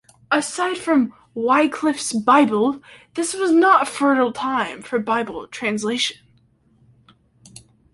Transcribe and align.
Aside 0.31 0.79
from 0.79 1.13
Wycliffe's 1.35 2.11
Bible, 2.11 2.81
this 3.13 3.35
was 3.35 3.51
not 3.51 3.83
a 3.83 3.85
fertile 3.85 4.33
time 4.33 4.81
for 4.81 4.97
Bible 4.97 5.45
translation. 5.47 6.17